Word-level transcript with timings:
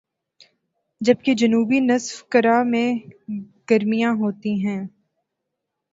جبکہ 1.01 1.33
جنوبی 1.33 1.79
نصف 1.81 2.23
کرہ 2.29 2.61
میں 2.63 2.87
گرمیاں 3.69 4.13
ہوتی 4.13 4.53
ہیں 4.65 4.81